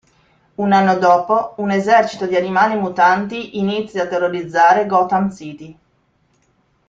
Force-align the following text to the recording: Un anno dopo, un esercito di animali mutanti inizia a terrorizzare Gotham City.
Un 0.55 0.71
anno 0.71 0.95
dopo, 0.97 1.53
un 1.57 1.69
esercito 1.69 2.25
di 2.25 2.35
animali 2.35 2.75
mutanti 2.75 3.59
inizia 3.59 4.01
a 4.01 4.07
terrorizzare 4.07 4.87
Gotham 4.87 5.31
City. 5.31 5.77